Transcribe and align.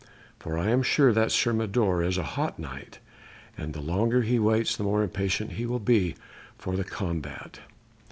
For 0.39 0.57
I 0.57 0.69
am 0.71 0.81
sure 0.81 1.13
that 1.13 1.31
Sir 1.31 1.53
Mador 1.53 2.01
is 2.01 2.17
a 2.17 2.23
hot 2.23 2.57
Knight, 2.57 2.97
and 3.55 3.71
the 3.73 3.81
longer 3.81 4.23
he 4.23 4.39
waits 4.39 4.75
the 4.75 4.83
more 4.83 5.03
impatient 5.03 5.51
he 5.51 5.67
will 5.67 5.77
be 5.77 6.15
for 6.57 6.75
the 6.75 6.83
combat." 6.83 7.59